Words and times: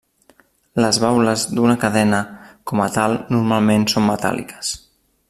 Les 0.83 0.99
baules 1.03 1.43
d'una 1.59 1.75
cadena 1.83 2.23
com 2.71 2.83
a 2.87 2.91
tal 2.99 3.15
normalment 3.37 3.87
són 3.95 4.09
metàl·liques. 4.11 4.73